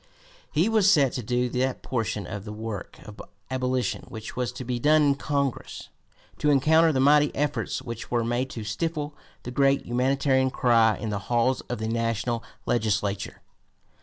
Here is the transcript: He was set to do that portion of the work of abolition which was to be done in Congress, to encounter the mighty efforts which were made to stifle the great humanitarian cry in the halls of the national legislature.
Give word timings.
He 0.51 0.67
was 0.67 0.89
set 0.89 1.13
to 1.13 1.21
do 1.21 1.47
that 1.49 1.83
portion 1.83 2.25
of 2.25 2.43
the 2.43 2.51
work 2.51 2.97
of 3.05 3.21
abolition 3.51 4.03
which 4.07 4.35
was 4.35 4.51
to 4.53 4.65
be 4.65 4.79
done 4.79 5.03
in 5.03 5.13
Congress, 5.13 5.89
to 6.39 6.49
encounter 6.49 6.91
the 6.91 6.99
mighty 6.99 7.29
efforts 7.35 7.83
which 7.83 8.09
were 8.09 8.23
made 8.23 8.49
to 8.49 8.63
stifle 8.63 9.15
the 9.43 9.51
great 9.51 9.85
humanitarian 9.85 10.49
cry 10.49 10.97
in 10.97 11.11
the 11.11 11.19
halls 11.29 11.61
of 11.69 11.77
the 11.77 11.87
national 11.87 12.43
legislature. 12.65 13.43